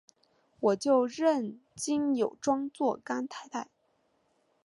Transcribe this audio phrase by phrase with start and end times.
[0.59, 3.69] 我就认金友庄做干太太！